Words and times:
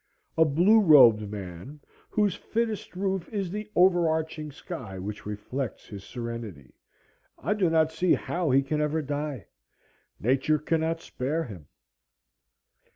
A 0.35 0.45
blue 0.45 0.79
robed 0.79 1.29
man, 1.29 1.79
whose 2.09 2.33
fittest 2.33 2.95
roof 2.95 3.29
is 3.31 3.51
the 3.51 3.69
overarching 3.75 4.51
sky 4.51 4.97
which 4.97 5.27
reflects 5.27 5.85
his 5.89 6.03
serenity. 6.03 6.73
I 7.37 7.53
do 7.53 7.69
not 7.69 7.91
see 7.91 8.15
how 8.15 8.49
he 8.49 8.63
can 8.63 8.81
ever 8.81 9.03
die; 9.03 9.45
Nature 10.19 10.57
cannot 10.57 11.01
spare 11.01 11.43
him. 11.43 11.67